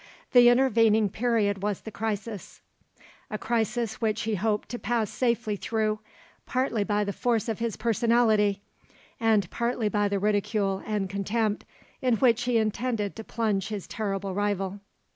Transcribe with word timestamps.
The 0.31 0.49
intervening 0.49 1.09
period 1.09 1.61
was 1.61 1.81
the 1.81 1.91
crisis, 1.91 2.61
a 3.29 3.37
crisis 3.37 4.01
which 4.01 4.23
he 4.23 4.33
hoped 4.33 4.69
to 4.69 4.79
pass 4.79 5.11
safely 5.11 5.55
through, 5.55 5.99
partly 6.47 6.83
by 6.83 7.03
the 7.03 7.13
force 7.13 7.47
of 7.47 7.59
his 7.59 7.77
personality, 7.77 8.63
and 9.19 9.47
partly 9.51 9.89
by 9.89 10.07
the 10.07 10.17
ridicule 10.17 10.81
and 10.87 11.07
contempt 11.07 11.65
in 12.01 12.15
which 12.15 12.45
he 12.45 12.57
intended 12.57 13.15
to 13.15 13.23
plunge 13.23 13.67
his 13.67 13.85
terrible 13.85 14.33
rival. 14.33 14.79